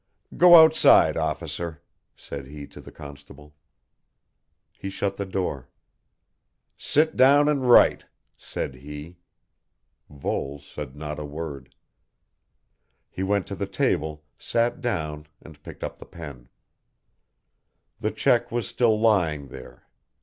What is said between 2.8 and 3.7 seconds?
the constable.